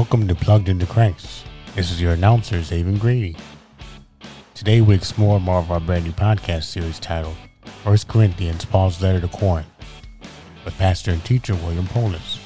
Welcome 0.00 0.26
to 0.28 0.34
Plugged 0.34 0.70
into 0.70 0.86
Christ. 0.86 1.44
This 1.74 1.90
is 1.90 2.00
your 2.00 2.14
announcer, 2.14 2.56
Zaven 2.60 2.98
Grady. 2.98 3.36
Today 4.54 4.80
we 4.80 4.94
explore 4.94 5.38
more 5.38 5.58
of 5.58 5.70
our 5.70 5.78
brand 5.78 6.06
new 6.06 6.12
podcast 6.12 6.62
series 6.62 6.98
titled 6.98 7.36
1 7.82 7.98
Corinthians, 8.08 8.64
Paul's 8.64 9.02
Letter 9.02 9.20
to 9.20 9.28
Corinth, 9.28 9.68
with 10.64 10.72
pastor 10.78 11.10
and 11.10 11.22
teacher 11.22 11.54
William 11.54 11.84
Poulos. 11.84 12.38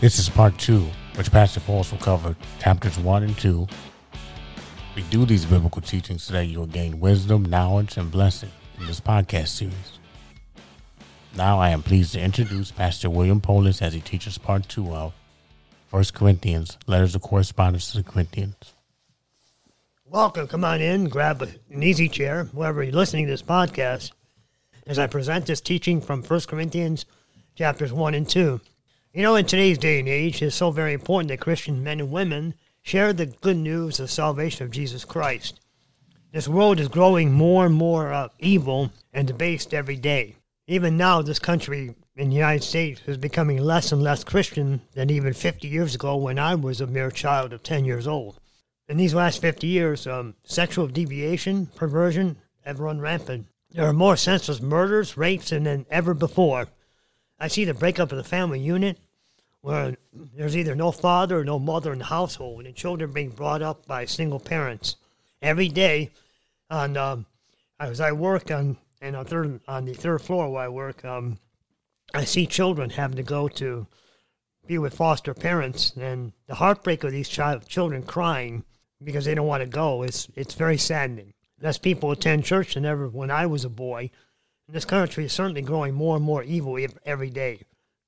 This 0.00 0.18
is 0.18 0.30
part 0.30 0.56
two, 0.56 0.86
which 1.16 1.30
Pastor 1.30 1.60
Poulos 1.60 1.90
will 1.90 1.98
cover 1.98 2.34
chapters 2.58 2.98
1 2.98 3.24
and 3.24 3.36
2. 3.36 3.68
We 4.94 5.02
do 5.10 5.26
these 5.26 5.44
biblical 5.44 5.82
teachings 5.82 6.22
so 6.22 6.32
that 6.32 6.46
you 6.46 6.58
will 6.58 6.66
gain 6.66 7.00
wisdom, 7.00 7.44
knowledge, 7.44 7.98
and 7.98 8.10
blessing 8.10 8.50
in 8.80 8.86
this 8.86 9.02
podcast 9.02 9.48
series. 9.48 9.98
Now 11.36 11.58
I 11.58 11.68
am 11.68 11.82
pleased 11.82 12.14
to 12.14 12.20
introduce 12.20 12.70
Pastor 12.70 13.10
William 13.10 13.42
Poulos 13.42 13.82
as 13.82 13.92
he 13.92 14.00
teaches 14.00 14.38
part 14.38 14.70
two 14.70 14.94
of 14.94 15.12
1 15.96 16.04
Corinthians, 16.12 16.76
letters 16.86 17.14
of 17.14 17.22
correspondence 17.22 17.90
to 17.90 17.96
the 17.96 18.02
Corinthians. 18.02 18.74
Welcome. 20.04 20.46
Come 20.46 20.62
on 20.62 20.82
in, 20.82 21.08
grab 21.08 21.40
an 21.40 21.82
easy 21.82 22.06
chair, 22.06 22.44
whoever 22.44 22.82
you're 22.82 22.92
listening 22.92 23.24
to 23.24 23.32
this 23.32 23.40
podcast, 23.40 24.12
as 24.86 24.98
I 24.98 25.06
present 25.06 25.46
this 25.46 25.62
teaching 25.62 26.02
from 26.02 26.22
1 26.22 26.40
Corinthians 26.40 27.06
chapters 27.54 27.94
1 27.94 28.12
and 28.12 28.28
2. 28.28 28.60
You 29.14 29.22
know, 29.22 29.36
in 29.36 29.46
today's 29.46 29.78
day 29.78 29.98
and 29.98 30.06
age, 30.06 30.42
it's 30.42 30.54
so 30.54 30.70
very 30.70 30.92
important 30.92 31.28
that 31.28 31.40
Christian 31.40 31.82
men 31.82 32.00
and 32.00 32.12
women 32.12 32.52
share 32.82 33.14
the 33.14 33.24
good 33.24 33.56
news 33.56 33.98
of 33.98 34.10
salvation 34.10 34.66
of 34.66 34.72
Jesus 34.72 35.02
Christ. 35.02 35.60
This 36.30 36.46
world 36.46 36.78
is 36.78 36.88
growing 36.88 37.32
more 37.32 37.64
and 37.64 37.74
more 37.74 38.12
uh, 38.12 38.28
evil 38.38 38.90
and 39.14 39.26
debased 39.26 39.72
every 39.72 39.96
day. 39.96 40.36
Even 40.66 40.98
now, 40.98 41.22
this 41.22 41.38
country 41.38 41.94
in 42.16 42.30
the 42.30 42.36
United 42.36 42.64
States 42.64 43.02
is 43.06 43.18
becoming 43.18 43.58
less 43.58 43.92
and 43.92 44.02
less 44.02 44.24
Christian 44.24 44.80
than 44.94 45.10
even 45.10 45.34
50 45.34 45.68
years 45.68 45.94
ago 45.94 46.16
when 46.16 46.38
I 46.38 46.54
was 46.54 46.80
a 46.80 46.86
mere 46.86 47.10
child 47.10 47.52
of 47.52 47.62
10 47.62 47.84
years 47.84 48.06
old. 48.06 48.40
In 48.88 48.96
these 48.96 49.14
last 49.14 49.42
50 49.42 49.66
years, 49.66 50.06
um, 50.06 50.34
sexual 50.44 50.86
deviation, 50.86 51.66
perversion 51.66 52.36
have 52.64 52.80
run 52.80 53.00
rampant. 53.00 53.46
There 53.70 53.86
are 53.86 53.92
more 53.92 54.16
senseless 54.16 54.62
murders, 54.62 55.16
rapes 55.16 55.50
than 55.50 55.84
ever 55.90 56.14
before. 56.14 56.68
I 57.38 57.48
see 57.48 57.64
the 57.64 57.74
breakup 57.74 58.12
of 58.12 58.18
the 58.18 58.24
family 58.24 58.60
unit, 58.60 58.98
where 59.60 59.96
there's 60.34 60.56
either 60.56 60.74
no 60.74 60.92
father 60.92 61.40
or 61.40 61.44
no 61.44 61.58
mother 61.58 61.92
in 61.92 61.98
the 61.98 62.04
household, 62.06 62.64
and 62.64 62.74
children 62.74 63.12
being 63.12 63.30
brought 63.30 63.60
up 63.60 63.86
by 63.86 64.06
single 64.06 64.40
parents. 64.40 64.96
Every 65.42 65.68
day, 65.68 66.12
on 66.70 66.96
um, 66.96 67.26
as 67.78 68.00
I 68.00 68.12
work 68.12 68.50
on 68.50 68.78
and 69.02 69.14
on 69.14 69.26
third 69.26 69.60
on 69.68 69.84
the 69.84 69.92
third 69.92 70.22
floor 70.22 70.50
where 70.50 70.62
I 70.62 70.68
work, 70.68 71.04
um, 71.04 71.38
I 72.16 72.24
see 72.24 72.46
children 72.46 72.88
having 72.88 73.18
to 73.18 73.22
go 73.22 73.46
to 73.46 73.86
be 74.66 74.78
with 74.78 74.94
foster 74.94 75.34
parents, 75.34 75.92
and 75.98 76.32
the 76.46 76.54
heartbreak 76.54 77.04
of 77.04 77.12
these 77.12 77.28
child 77.28 77.68
children 77.68 78.02
crying 78.02 78.64
because 79.04 79.26
they 79.26 79.34
don't 79.34 79.46
want 79.46 79.62
to 79.62 79.68
go 79.68 80.02
is 80.02 80.26
it's 80.34 80.54
very 80.54 80.78
saddening. 80.78 81.34
Less 81.60 81.76
people 81.76 82.10
attend 82.10 82.46
church 82.46 82.72
than 82.72 82.86
ever 82.86 83.06
when 83.06 83.30
I 83.30 83.44
was 83.44 83.66
a 83.66 83.68
boy. 83.68 84.10
And 84.66 84.74
this 84.74 84.86
country 84.86 85.26
is 85.26 85.34
certainly 85.34 85.60
growing 85.60 85.92
more 85.92 86.16
and 86.16 86.24
more 86.24 86.42
evil 86.42 86.78
every 87.04 87.28
day. 87.28 87.60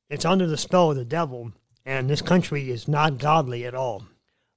It's 0.09 0.25
under 0.25 0.47
the 0.47 0.57
spell 0.57 0.91
of 0.91 0.97
the 0.97 1.05
devil, 1.05 1.53
and 1.85 2.09
this 2.09 2.23
country 2.23 2.71
is 2.71 2.89
not 2.89 3.19
godly 3.19 3.67
at 3.67 3.75
all. 3.75 4.07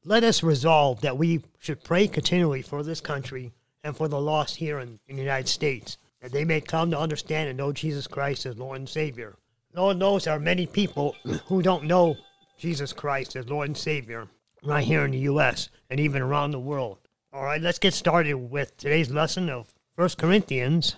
Let 0.05 0.23
us 0.23 0.43
resolve 0.43 1.01
that 1.01 1.17
we 1.17 1.43
should 1.59 1.83
pray 1.83 2.07
continually 2.07 2.61
for 2.61 2.83
this 2.83 3.01
country 3.01 3.51
and 3.83 3.97
for 3.97 4.07
the 4.07 4.21
lost 4.21 4.55
here 4.55 4.79
in, 4.79 5.01
in 5.09 5.17
the 5.17 5.21
United 5.21 5.49
States 5.49 5.97
that 6.21 6.31
they 6.31 6.45
may 6.45 6.61
come 6.61 6.91
to 6.91 6.99
understand 6.99 7.49
and 7.49 7.57
know 7.57 7.73
Jesus 7.73 8.07
Christ 8.07 8.45
as 8.45 8.57
Lord 8.57 8.77
and 8.77 8.87
Savior. 8.87 9.35
Lord 9.73 9.97
knows 9.97 10.25
there 10.25 10.33
are 10.33 10.39
many 10.39 10.67
people 10.67 11.15
who 11.45 11.61
don't 11.61 11.85
know 11.85 12.17
Jesus 12.57 12.91
Christ 12.91 13.37
as 13.37 13.47
Lord 13.47 13.69
and 13.69 13.77
Savior 13.77 14.27
right 14.63 14.83
here 14.83 15.05
in 15.05 15.11
the 15.11 15.19
U.S. 15.19 15.69
and 15.89 15.99
even 15.99 16.21
around 16.21 16.51
the 16.51 16.59
world. 16.59 16.97
All 17.31 17.43
right, 17.43 17.61
let's 17.61 17.79
get 17.79 17.93
started 17.93 18.33
with 18.33 18.75
today's 18.75 19.09
lesson 19.09 19.49
of 19.49 19.73
1 19.95 20.09
Corinthians 20.17 20.95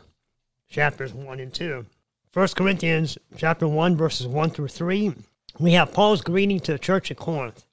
chapters 0.69 1.13
1 1.13 1.39
and 1.39 1.53
2. 1.53 1.85
1 2.33 2.47
Corinthians 2.55 3.17
chapter 3.37 3.67
1 3.67 3.95
verses 3.95 4.25
1 4.25 4.49
through 4.49 4.67
3. 4.67 5.13
We 5.59 5.73
have 5.73 5.93
Paul's 5.93 6.21
greeting 6.21 6.59
to 6.61 6.71
the 6.71 6.79
church 6.79 7.11
at 7.11 7.17
Corinth. 7.17 7.65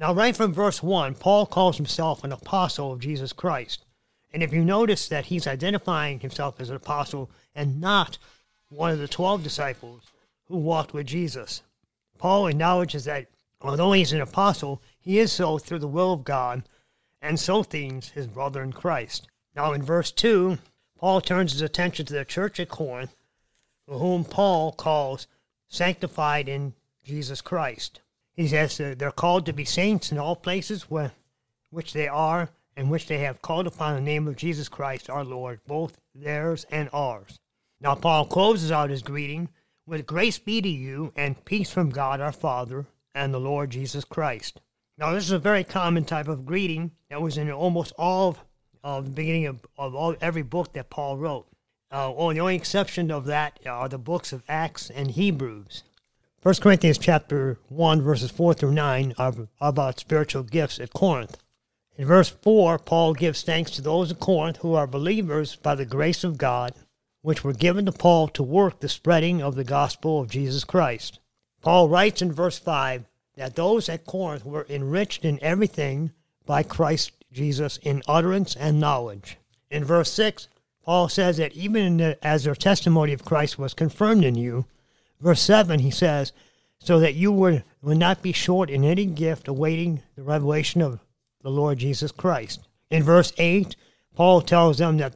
Now, 0.00 0.12
right 0.12 0.34
from 0.34 0.52
verse 0.52 0.82
1, 0.82 1.14
Paul 1.14 1.46
calls 1.46 1.76
himself 1.76 2.24
an 2.24 2.32
apostle 2.32 2.92
of 2.92 2.98
Jesus 2.98 3.32
Christ. 3.32 3.84
And 4.32 4.42
if 4.42 4.52
you 4.52 4.64
notice 4.64 5.08
that 5.08 5.26
he's 5.26 5.46
identifying 5.46 6.18
himself 6.18 6.60
as 6.60 6.70
an 6.70 6.76
apostle 6.76 7.30
and 7.54 7.80
not 7.80 8.18
one 8.68 8.90
of 8.90 8.98
the 8.98 9.06
12 9.06 9.44
disciples 9.44 10.10
who 10.50 10.58
walked 10.58 10.92
with 10.92 11.06
Jesus, 11.06 11.62
Paul 12.18 12.48
acknowledges 12.48 13.04
that 13.04 13.28
although 13.60 13.92
he's 13.92 14.12
an 14.12 14.20
apostle, 14.20 14.82
he 14.98 15.20
is 15.20 15.30
so 15.30 15.58
through 15.58 15.78
the 15.78 15.88
will 15.88 16.12
of 16.12 16.24
God, 16.24 16.64
and 17.22 17.38
so 17.38 17.62
thinks 17.62 18.08
his 18.08 18.26
brother 18.26 18.60
in 18.62 18.72
Christ. 18.72 19.28
Now, 19.54 19.72
in 19.72 19.82
verse 19.82 20.10
2, 20.10 20.58
Paul 20.98 21.20
turns 21.20 21.52
his 21.52 21.62
attention 21.62 22.04
to 22.06 22.12
the 22.12 22.24
church 22.24 22.58
at 22.58 22.68
Corinth, 22.68 23.14
whom 23.86 24.24
Paul 24.24 24.72
calls 24.72 25.28
sanctified 25.68 26.48
in 26.48 26.74
Jesus 27.04 27.40
Christ. 27.40 28.00
He 28.34 28.48
says 28.48 28.76
they're 28.76 29.12
called 29.12 29.46
to 29.46 29.52
be 29.52 29.64
saints 29.64 30.10
in 30.10 30.18
all 30.18 30.36
places 30.36 30.90
where, 30.90 31.12
which 31.70 31.92
they 31.92 32.08
are 32.08 32.48
and 32.76 32.90
which 32.90 33.06
they 33.06 33.18
have 33.18 33.42
called 33.42 33.66
upon 33.66 33.94
the 33.94 34.00
name 34.00 34.26
of 34.26 34.36
Jesus 34.36 34.68
Christ 34.68 35.08
our 35.08 35.24
Lord, 35.24 35.60
both 35.66 36.00
theirs 36.14 36.66
and 36.70 36.88
ours. 36.92 37.38
Now, 37.80 37.94
Paul 37.94 38.26
closes 38.26 38.72
out 38.72 38.90
his 38.90 39.02
greeting 39.02 39.48
with 39.86 40.06
grace 40.06 40.38
be 40.38 40.60
to 40.62 40.68
you 40.68 41.12
and 41.16 41.44
peace 41.44 41.70
from 41.70 41.90
God 41.90 42.20
our 42.20 42.32
Father 42.32 42.86
and 43.14 43.32
the 43.32 43.40
Lord 43.40 43.70
Jesus 43.70 44.04
Christ. 44.04 44.60
Now, 44.98 45.12
this 45.12 45.24
is 45.24 45.30
a 45.30 45.38
very 45.38 45.64
common 45.64 46.04
type 46.04 46.28
of 46.28 46.44
greeting 46.44 46.90
that 47.08 47.22
was 47.22 47.38
in 47.38 47.50
almost 47.50 47.92
all 47.96 48.36
of, 48.84 49.04
the 49.04 49.10
beginning 49.10 49.46
of, 49.46 49.64
of 49.78 49.94
all, 49.94 50.14
every 50.20 50.42
book 50.42 50.72
that 50.74 50.90
Paul 50.90 51.16
wrote. 51.16 51.46
Uh, 51.90 52.12
well, 52.14 52.28
the 52.28 52.40
only 52.40 52.54
exception 52.54 53.10
of 53.10 53.24
that 53.26 53.58
are 53.66 53.88
the 53.88 53.98
books 53.98 54.32
of 54.32 54.42
Acts 54.48 54.90
and 54.90 55.10
Hebrews. 55.10 55.82
1 56.42 56.54
Corinthians 56.56 56.98
chapter 56.98 57.58
1, 57.68 58.00
verses 58.00 58.30
4 58.30 58.54
through 58.54 58.72
9 58.72 59.14
are 59.18 59.34
about 59.60 59.98
spiritual 60.00 60.42
gifts 60.42 60.78
at 60.78 60.92
Corinth. 60.92 61.36
In 61.96 62.06
verse 62.06 62.30
4, 62.30 62.78
Paul 62.78 63.12
gives 63.12 63.42
thanks 63.42 63.70
to 63.72 63.82
those 63.82 64.10
of 64.10 64.20
Corinth 64.20 64.58
who 64.58 64.74
are 64.74 64.86
believers 64.86 65.56
by 65.56 65.74
the 65.74 65.84
grace 65.84 66.24
of 66.24 66.38
God, 66.38 66.72
which 67.22 67.44
were 67.44 67.52
given 67.52 67.86
to 67.86 67.92
Paul 67.92 68.28
to 68.28 68.42
work 68.42 68.80
the 68.80 68.88
spreading 68.88 69.42
of 69.42 69.54
the 69.54 69.64
gospel 69.64 70.20
of 70.20 70.30
Jesus 70.30 70.64
Christ. 70.64 71.20
Paul 71.60 71.88
writes 71.88 72.22
in 72.22 72.32
verse 72.32 72.58
5 72.58 73.04
that 73.36 73.56
those 73.56 73.88
at 73.88 74.06
Corinth 74.06 74.44
were 74.44 74.66
enriched 74.68 75.24
in 75.24 75.42
everything 75.42 76.12
by 76.46 76.62
Christ 76.62 77.12
Jesus 77.32 77.78
in 77.82 78.02
utterance 78.08 78.56
and 78.56 78.80
knowledge. 78.80 79.36
In 79.70 79.84
verse 79.84 80.10
6, 80.12 80.48
Paul 80.82 81.08
says 81.08 81.36
that 81.36 81.52
even 81.52 81.98
the, 81.98 82.18
as 82.26 82.44
their 82.44 82.54
testimony 82.54 83.12
of 83.12 83.24
Christ 83.24 83.58
was 83.58 83.74
confirmed 83.74 84.24
in 84.24 84.34
you, 84.34 84.64
verse 85.20 85.42
7, 85.42 85.80
he 85.80 85.90
says, 85.90 86.32
so 86.78 86.98
that 86.98 87.14
you 87.14 87.30
would, 87.30 87.62
would 87.82 87.98
not 87.98 88.22
be 88.22 88.32
short 88.32 88.70
in 88.70 88.84
any 88.84 89.04
gift 89.04 89.46
awaiting 89.46 90.02
the 90.16 90.22
revelation 90.22 90.80
of 90.80 90.98
the 91.42 91.50
Lord 91.50 91.78
Jesus 91.78 92.10
Christ. 92.10 92.66
In 92.90 93.02
verse 93.02 93.32
8, 93.38 93.76
Paul 94.14 94.40
tells 94.40 94.78
them 94.78 94.96
that 94.96 95.14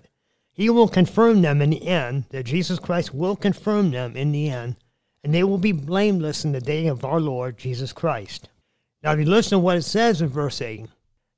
he 0.55 0.71
will 0.71 0.89
confirm 0.89 1.43
them 1.43 1.61
in 1.61 1.71
the 1.71 1.87
end, 1.87 2.25
that 2.31 2.45
Jesus 2.45 2.79
Christ 2.79 3.13
will 3.13 3.37
confirm 3.37 3.91
them 3.91 4.17
in 4.17 4.33
the 4.33 4.49
end, 4.49 4.77
and 5.23 5.35
they 5.35 5.43
will 5.43 5.59
be 5.59 5.73
blameless 5.73 6.45
in 6.45 6.53
the 6.53 6.61
day 6.61 6.87
of 6.87 7.05
our 7.05 7.21
Lord 7.21 7.59
Jesus 7.59 7.93
Christ. 7.93 8.49
Now, 9.03 9.13
if 9.13 9.19
you 9.19 9.27
listen 9.27 9.57
to 9.57 9.59
what 9.59 9.77
it 9.77 9.83
says 9.83 10.23
in 10.23 10.29
verse 10.29 10.63
8, 10.63 10.87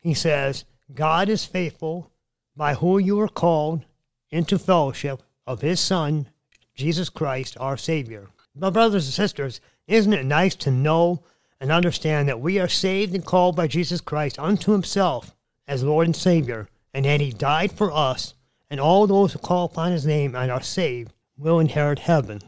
he 0.00 0.14
says, 0.14 0.64
God 0.94 1.28
is 1.28 1.44
faithful, 1.44 2.12
by 2.54 2.74
whom 2.74 3.00
you 3.00 3.18
are 3.20 3.28
called 3.28 3.84
into 4.30 4.58
fellowship 4.58 5.22
of 5.46 5.62
his 5.62 5.80
Son, 5.80 6.28
Jesus 6.74 7.08
Christ, 7.08 7.56
our 7.58 7.76
Savior. 7.76 8.28
My 8.54 8.70
brothers 8.70 9.06
and 9.06 9.14
sisters, 9.14 9.60
isn't 9.88 10.12
it 10.12 10.24
nice 10.24 10.54
to 10.56 10.70
know 10.70 11.22
and 11.60 11.72
understand 11.72 12.28
that 12.28 12.40
we 12.40 12.58
are 12.58 12.68
saved 12.68 13.14
and 13.14 13.24
called 13.24 13.56
by 13.56 13.66
Jesus 13.66 14.00
Christ 14.00 14.38
unto 14.38 14.72
himself 14.72 15.34
as 15.66 15.82
Lord 15.82 16.06
and 16.06 16.14
Savior, 16.14 16.68
and 16.92 17.04
that 17.04 17.20
he 17.20 17.32
died 17.32 17.72
for 17.72 17.90
us, 17.90 18.34
and 18.70 18.80
all 18.80 19.06
those 19.06 19.32
who 19.32 19.38
call 19.38 19.66
upon 19.66 19.92
his 19.92 20.06
name 20.06 20.34
and 20.34 20.50
are 20.50 20.62
saved 20.62 21.12
will 21.36 21.60
inherit 21.60 22.00
heaven. 22.00 22.40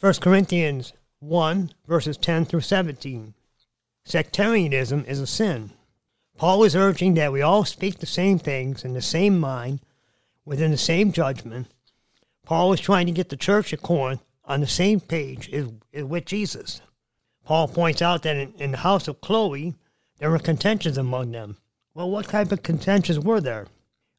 1 0.00 0.14
Corinthians 0.14 0.92
1, 1.20 1.72
verses 1.86 2.16
10 2.16 2.46
through 2.46 2.60
17. 2.60 3.34
Sectarianism 4.04 5.04
is 5.06 5.20
a 5.20 5.26
sin. 5.26 5.72
Paul 6.36 6.64
is 6.64 6.74
urging 6.74 7.14
that 7.14 7.32
we 7.32 7.42
all 7.42 7.64
speak 7.64 7.98
the 7.98 8.06
same 8.06 8.38
things 8.38 8.84
in 8.84 8.94
the 8.94 9.02
same 9.02 9.38
mind, 9.38 9.80
within 10.46 10.70
the 10.70 10.78
same 10.78 11.12
judgment. 11.12 11.68
Paul 12.44 12.72
is 12.72 12.80
trying 12.80 13.06
to 13.06 13.12
get 13.12 13.28
the 13.28 13.36
church 13.36 13.72
at 13.72 13.82
Corinth 13.82 14.22
on 14.44 14.60
the 14.60 14.66
same 14.66 15.00
page 15.00 15.50
as, 15.50 15.68
with 16.04 16.24
Jesus. 16.24 16.80
Paul 17.44 17.68
points 17.68 18.00
out 18.00 18.22
that 18.22 18.36
in, 18.36 18.54
in 18.54 18.70
the 18.70 18.78
house 18.78 19.06
of 19.06 19.20
Chloe, 19.20 19.74
there 20.18 20.30
were 20.30 20.38
contentions 20.38 20.96
among 20.96 21.32
them. 21.32 21.58
Well, 21.94 22.10
what 22.10 22.28
type 22.28 22.52
of 22.52 22.62
contentions 22.62 23.20
were 23.20 23.40
there? 23.40 23.66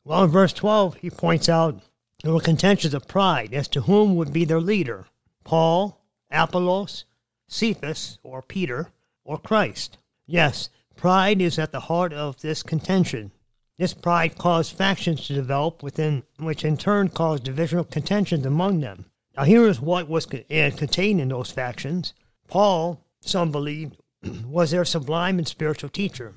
Well, 0.03 0.24
in 0.24 0.31
verse 0.31 0.53
12, 0.53 0.95
he 0.95 1.09
points 1.12 1.48
out 1.48 1.80
there 2.24 2.33
were 2.33 2.39
contentions 2.39 2.94
of 2.94 3.07
pride 3.07 3.53
as 3.53 3.68
to 3.69 3.81
whom 3.81 4.15
would 4.15 4.33
be 4.33 4.45
their 4.45 4.62
leader 4.62 5.06
Paul, 5.44 6.01
Apollos, 6.31 7.06
Cephas, 7.48 8.18
or 8.24 8.42
Peter, 8.42 8.92
or 9.24 9.38
Christ. 9.38 9.98
Yes, 10.25 10.69
pride 10.95 11.42
is 11.42 11.59
at 11.59 11.71
the 11.71 11.81
heart 11.81 12.13
of 12.13 12.42
this 12.42 12.63
contention. 12.63 13.31
This 13.77 13.94
pride 13.94 14.38
caused 14.38 14.75
factions 14.75 15.27
to 15.27 15.33
develop 15.33 15.83
within, 15.83 16.24
which 16.38 16.63
in 16.63 16.77
turn 16.77 17.09
caused 17.09 17.44
divisional 17.44 17.83
contentions 17.83 18.45
among 18.45 18.80
them. 18.80 19.06
Now, 19.36 19.44
here 19.44 19.68
is 19.68 19.80
what 19.80 20.09
was 20.09 20.25
contained 20.25 21.21
in 21.21 21.30
those 21.30 21.51
factions. 21.51 22.13
Paul, 22.48 23.03
some 23.21 23.51
believed, 23.51 23.98
was 24.45 24.71
their 24.71 24.86
sublime 24.86 25.38
and 25.38 25.48
spiritual 25.48 25.89
teacher. 25.89 26.33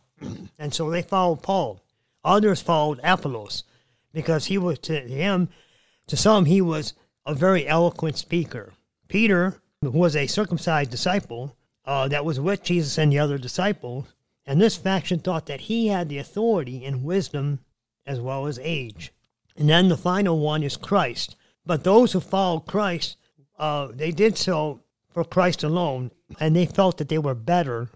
and 0.58 0.74
so 0.74 0.90
they 0.90 1.02
followed 1.02 1.42
Paul. 1.42 1.80
Others 2.28 2.60
followed 2.60 3.00
Apollos 3.02 3.64
because 4.12 4.44
he 4.44 4.58
was 4.58 4.78
to 4.80 5.00
him, 5.00 5.48
to 6.08 6.14
some, 6.14 6.44
he 6.44 6.60
was 6.60 6.92
a 7.24 7.34
very 7.34 7.66
eloquent 7.66 8.18
speaker. 8.18 8.74
Peter, 9.08 9.62
who 9.80 9.90
was 9.92 10.14
a 10.14 10.26
circumcised 10.26 10.90
disciple 10.90 11.56
uh, 11.86 12.06
that 12.08 12.26
was 12.26 12.38
with 12.38 12.62
Jesus 12.62 12.98
and 12.98 13.10
the 13.10 13.18
other 13.18 13.38
disciples, 13.38 14.12
and 14.44 14.60
this 14.60 14.76
faction 14.76 15.20
thought 15.20 15.46
that 15.46 15.62
he 15.62 15.88
had 15.88 16.10
the 16.10 16.18
authority 16.18 16.84
and 16.84 17.02
wisdom 17.02 17.60
as 18.04 18.20
well 18.20 18.46
as 18.46 18.58
age. 18.62 19.10
And 19.56 19.70
then 19.70 19.88
the 19.88 19.96
final 19.96 20.38
one 20.38 20.62
is 20.62 20.76
Christ. 20.76 21.34
But 21.64 21.82
those 21.82 22.12
who 22.12 22.20
followed 22.20 22.66
Christ, 22.66 23.16
uh, 23.58 23.88
they 23.94 24.10
did 24.10 24.36
so 24.36 24.80
for 25.08 25.24
Christ 25.24 25.64
alone, 25.64 26.10
and 26.38 26.54
they 26.54 26.66
felt 26.66 26.98
that 26.98 27.08
they 27.08 27.18
were 27.18 27.34
better 27.34 27.88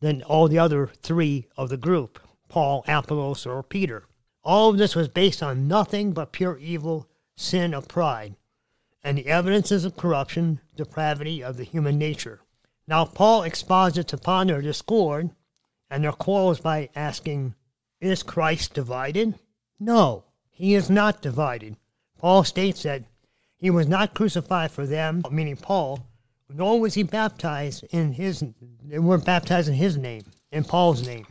than 0.00 0.22
all 0.22 0.46
the 0.46 0.60
other 0.60 0.86
three 1.02 1.48
of 1.56 1.68
the 1.68 1.76
group 1.76 2.20
Paul, 2.56 2.86
Apollos, 2.88 3.44
or 3.44 3.62
Peter. 3.62 4.04
All 4.42 4.70
of 4.70 4.78
this 4.78 4.96
was 4.96 5.08
based 5.08 5.42
on 5.42 5.68
nothing 5.68 6.12
but 6.12 6.32
pure 6.32 6.56
evil, 6.56 7.06
sin 7.36 7.74
of 7.74 7.86
pride, 7.86 8.34
and 9.04 9.18
the 9.18 9.26
evidences 9.26 9.84
of 9.84 9.98
corruption, 9.98 10.62
depravity 10.74 11.44
of 11.44 11.58
the 11.58 11.64
human 11.64 11.98
nature. 11.98 12.40
Now, 12.88 13.04
Paul 13.04 13.42
exposits 13.42 14.14
upon 14.14 14.46
their 14.46 14.62
discord 14.62 15.32
and 15.90 16.02
their 16.02 16.12
quarrels 16.12 16.60
by 16.60 16.88
asking, 16.96 17.54
Is 18.00 18.22
Christ 18.22 18.72
divided? 18.72 19.34
No, 19.78 20.24
he 20.48 20.72
is 20.72 20.88
not 20.88 21.20
divided. 21.20 21.76
Paul 22.16 22.42
states 22.42 22.84
that 22.84 23.02
he 23.58 23.68
was 23.68 23.86
not 23.86 24.14
crucified 24.14 24.70
for 24.70 24.86
them, 24.86 25.22
meaning 25.30 25.58
Paul, 25.58 26.06
nor 26.48 26.80
was 26.80 26.94
he 26.94 27.02
baptized 27.02 27.84
in 27.90 28.14
his 28.14 28.42
they 28.82 28.98
weren't 28.98 29.26
baptized 29.26 29.68
in 29.68 29.74
his 29.74 29.98
name, 29.98 30.24
in 30.50 30.64
Paul's 30.64 31.06
name. 31.06 31.26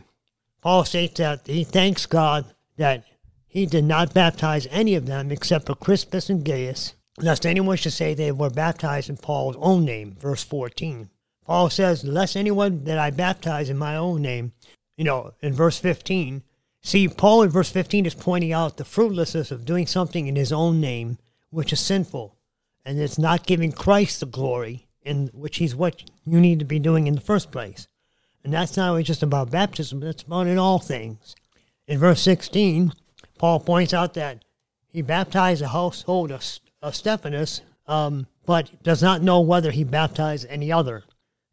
Paul 0.65 0.83
states 0.83 1.19
that 1.19 1.45
he 1.45 1.63
thanks 1.63 2.07
God 2.07 2.43
that 2.77 3.03
he 3.45 3.67
did 3.67 3.83
not 3.83 4.15
baptize 4.15 4.67
any 4.71 4.95
of 4.95 5.05
them 5.05 5.31
except 5.31 5.67
for 5.67 5.75
Crispus 5.75 6.27
and 6.27 6.43
Gaius, 6.43 6.95
lest 7.19 7.45
anyone 7.45 7.77
should 7.77 7.93
say 7.93 8.15
they 8.15 8.31
were 8.31 8.49
baptized 8.49 9.07
in 9.07 9.17
Paul's 9.17 9.55
own 9.59 9.85
name, 9.85 10.15
verse 10.19 10.43
14. 10.43 11.11
Paul 11.45 11.69
says, 11.69 12.03
Lest 12.03 12.35
anyone 12.35 12.83
that 12.85 12.97
I 12.97 13.11
baptize 13.11 13.69
in 13.69 13.77
my 13.77 13.95
own 13.95 14.23
name, 14.23 14.53
you 14.97 15.03
know, 15.03 15.35
in 15.39 15.53
verse 15.53 15.77
15. 15.77 16.41
See, 16.81 17.09
Paul 17.09 17.43
in 17.43 17.51
verse 17.51 17.69
15 17.69 18.07
is 18.07 18.15
pointing 18.15 18.51
out 18.51 18.77
the 18.77 18.85
fruitlessness 18.85 19.51
of 19.51 19.65
doing 19.65 19.85
something 19.85 20.25
in 20.25 20.35
his 20.35 20.51
own 20.51 20.81
name, 20.81 21.19
which 21.51 21.73
is 21.73 21.79
sinful, 21.79 22.37
and 22.83 22.99
it's 22.99 23.19
not 23.19 23.45
giving 23.45 23.71
Christ 23.71 24.19
the 24.19 24.25
glory 24.25 24.87
in 25.03 25.27
which 25.27 25.57
he's 25.57 25.75
what 25.75 26.01
you 26.25 26.39
need 26.39 26.57
to 26.57 26.65
be 26.65 26.79
doing 26.79 27.05
in 27.05 27.13
the 27.13 27.21
first 27.21 27.51
place. 27.51 27.87
And 28.45 28.53
that's 28.53 28.77
not 28.77 29.01
just 29.01 29.23
about 29.23 29.49
baptism, 29.49 29.99
but 29.99 30.09
it's 30.09 30.21
about 30.21 30.45
in 30.45 30.59
all 30.59 30.77
things. 30.77 31.35
In 31.87 31.97
verse 31.97 32.21
16, 32.21 32.93
Paul 33.39 33.59
points 33.59 33.91
out 33.91 34.13
that 34.13 34.45
he 34.87 35.01
baptized 35.01 35.63
the 35.63 35.69
household 35.69 36.31
of, 36.31 36.45
of 36.79 36.95
Stephanas, 36.95 37.61
um, 37.87 38.27
but 38.45 38.83
does 38.83 39.01
not 39.01 39.23
know 39.23 39.41
whether 39.41 39.71
he 39.71 39.83
baptized 39.83 40.45
any 40.47 40.71
other. 40.71 41.03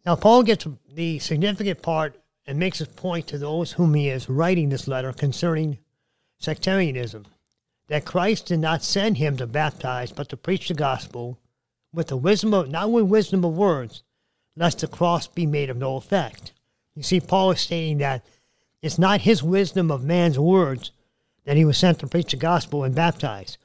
Now, 0.05 0.17
Paul 0.17 0.43
gets 0.43 0.67
the 0.87 1.19
significant 1.19 1.81
part 1.81 2.21
and 2.47 2.59
makes 2.59 2.79
his 2.79 2.89
point 2.89 3.27
to 3.29 3.39
those 3.39 3.73
whom 3.73 3.95
he 3.95 4.11
is 4.11 4.29
writing 4.29 4.69
this 4.69 4.87
letter 4.87 5.15
concerning 5.15 5.79
sectarianism 6.41 7.25
that 7.89 8.05
Christ 8.05 8.49
did 8.49 8.61
not 8.61 8.83
send 8.83 9.17
him 9.17 9.39
to 9.39 9.47
baptize, 9.47 10.13
but 10.13 10.29
to 10.29 10.37
preach 10.37 10.69
the 10.69 10.75
gospel 10.75 11.39
with 11.91 12.09
the 12.09 12.19
wisdom 12.19 12.53
of, 12.53 12.69
not 12.69 12.91
with 12.91 13.05
wisdom 13.05 13.47
of 13.47 13.57
words, 13.57 14.03
lest 14.57 14.81
the 14.81 14.89
cross 14.89 15.27
be 15.27 15.47
made 15.47 15.71
of 15.71 15.79
no 15.79 15.97
effect. 15.97 16.53
You 16.95 17.03
see, 17.03 17.21
Paul 17.21 17.53
is 17.53 17.61
stating 17.61 17.99
that 17.99 18.25
it's 18.83 18.99
not 18.99 19.23
his 19.23 19.43
wisdom 19.43 19.91
of 19.91 20.05
man's 20.05 20.39
words 20.39 20.91
that 21.45 21.57
he 21.57 21.65
was 21.65 21.79
sent 21.79 21.99
to 22.01 22.07
preach 22.07 22.33
the 22.33 22.37
gospel 22.37 22.85
and 22.85 22.95
baptize. 22.95 23.59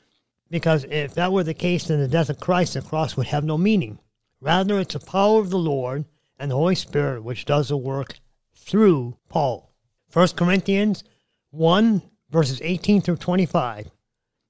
Because 0.50 0.86
if 0.86 1.14
that 1.16 1.34
were 1.34 1.44
the 1.44 1.54
case, 1.54 1.88
then 1.88 2.00
the 2.00 2.08
death 2.08 2.30
of 2.30 2.40
Christ, 2.40 2.74
the 2.74 2.82
cross 2.82 3.18
would 3.18 3.28
have 3.28 3.44
no 3.44 3.58
meaning. 3.58 4.00
Rather, 4.40 4.80
it's 4.80 4.94
the 4.94 5.00
power 5.00 5.40
of 5.40 5.50
the 5.50 5.58
Lord 5.58 6.06
and 6.40 6.52
the 6.52 6.56
Holy 6.56 6.76
Spirit 6.76 7.24
which 7.24 7.46
does 7.46 7.70
the 7.70 7.78
work 7.78 8.20
through 8.54 9.18
Paul. 9.30 9.72
1 10.14 10.30
Corinthians 10.30 11.04
1, 11.52 12.02
verses 12.30 12.62
18 12.64 13.02
through 13.02 13.18
25. 13.18 13.90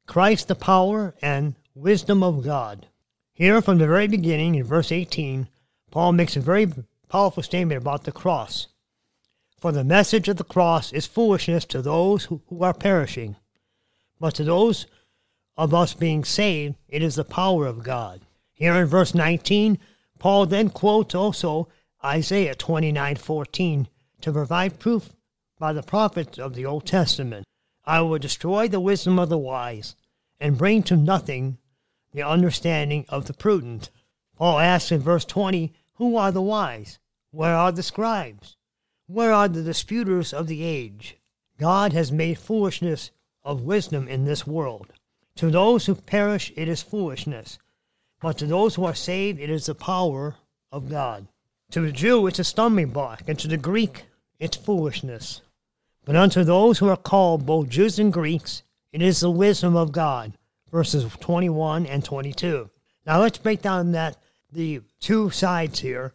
Christ, 0.05 0.47
the 0.47 0.55
power 0.55 1.15
and 1.21 1.55
wisdom 1.73 2.23
of 2.23 2.43
God. 2.43 2.87
Here, 3.33 3.61
from 3.61 3.77
the 3.77 3.87
very 3.87 4.07
beginning, 4.07 4.55
in 4.55 4.63
verse 4.63 4.91
18, 4.91 5.47
Paul 5.91 6.13
makes 6.13 6.35
a 6.35 6.41
very 6.41 6.67
powerful 7.09 7.43
statement 7.43 7.81
about 7.81 8.03
the 8.03 8.11
cross. 8.11 8.67
For 9.59 9.71
the 9.71 9.83
message 9.83 10.27
of 10.27 10.37
the 10.37 10.43
cross 10.43 10.93
is 10.93 11.07
foolishness 11.07 11.65
to 11.65 11.81
those 11.81 12.25
who, 12.25 12.41
are 12.61 12.73
perishing, 12.73 13.35
but 14.19 14.35
to 14.35 14.43
those 14.43 14.85
of 15.57 15.73
us 15.73 15.93
being 15.93 16.23
saved, 16.23 16.75
it 16.87 17.01
is 17.01 17.15
the 17.15 17.23
power 17.23 17.65
of 17.65 17.83
God. 17.83 18.21
Here 18.53 18.75
in 18.75 18.85
verse 18.85 19.15
19, 19.15 19.79
Paul 20.19 20.45
then 20.45 20.69
quotes 20.69 21.15
also 21.15 21.69
Isaiah 22.03 22.55
29:14 22.55 23.87
to 24.21 24.31
provide 24.31 24.79
proof 24.79 25.13
by 25.59 25.73
the 25.73 25.83
prophets 25.83 26.37
of 26.37 26.53
the 26.53 26.65
Old 26.65 26.85
Testament. 26.85 27.45
I 27.85 28.01
will 28.01 28.19
destroy 28.19 28.67
the 28.67 28.79
wisdom 28.79 29.17
of 29.17 29.29
the 29.29 29.37
wise 29.37 29.95
and 30.39 30.57
bring 30.57 30.83
to 30.83 30.95
nothing 30.95 31.57
the 32.13 32.23
understanding 32.23 33.05
of 33.09 33.25
the 33.25 33.33
prudent. 33.33 33.89
Paul 34.35 34.59
asks 34.59 34.91
in 34.91 34.99
verse 34.99 35.25
20, 35.25 35.73
Who 35.97 36.15
are 36.15 36.31
the 36.31 36.41
wise? 36.41 36.99
Where 37.31 37.55
are 37.55 37.71
the 37.71 37.83
scribes? 37.83 38.57
Where 39.07 39.33
are 39.33 39.47
the 39.47 39.61
disputers 39.61 40.33
of 40.33 40.47
the 40.47 40.63
age? 40.63 41.17
God 41.59 41.93
has 41.93 42.11
made 42.11 42.39
foolishness 42.39 43.11
of 43.43 43.61
wisdom 43.61 44.07
in 44.07 44.25
this 44.25 44.47
world. 44.47 44.93
To 45.35 45.51
those 45.51 45.85
who 45.85 45.95
perish, 45.95 46.51
it 46.55 46.67
is 46.67 46.81
foolishness, 46.81 47.59
but 48.21 48.37
to 48.39 48.45
those 48.47 48.75
who 48.75 48.85
are 48.85 48.95
saved, 48.95 49.39
it 49.39 49.49
is 49.49 49.67
the 49.67 49.75
power 49.75 50.35
of 50.71 50.89
God. 50.89 51.27
To 51.71 51.81
the 51.81 51.91
Jew, 51.91 52.25
it's 52.27 52.39
a 52.39 52.43
stumbling 52.43 52.89
block, 52.89 53.23
and 53.27 53.37
to 53.39 53.47
the 53.47 53.57
Greek, 53.57 54.05
it's 54.39 54.57
foolishness. 54.57 55.41
But 56.05 56.15
unto 56.15 56.43
those 56.43 56.79
who 56.79 56.89
are 56.89 56.97
called, 56.97 57.45
both 57.45 57.69
Jews 57.69 57.99
and 57.99 58.11
Greeks, 58.11 58.63
it 58.91 59.01
is 59.01 59.19
the 59.19 59.29
wisdom 59.29 59.75
of 59.75 59.91
God 59.91 60.37
verses 60.71 61.05
21 61.19 61.85
and 61.85 62.03
22. 62.03 62.69
Now 63.05 63.21
let's 63.21 63.37
break 63.37 63.61
down 63.61 63.91
that 63.93 64.17
the 64.51 64.81
two 64.99 65.29
sides 65.29 65.79
here 65.79 66.13